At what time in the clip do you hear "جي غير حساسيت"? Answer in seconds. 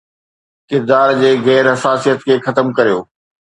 1.19-2.19